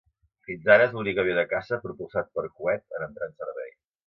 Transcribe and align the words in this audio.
Fins 0.45 0.63
ara 0.75 0.87
és 0.87 0.95
l'únic 0.95 1.21
avió 1.23 1.35
de 1.39 1.43
caça 1.51 1.79
propulsat 1.83 2.33
per 2.39 2.47
coet 2.57 2.99
en 3.01 3.07
entrar 3.11 3.29
en 3.31 3.39
servei. 3.45 3.71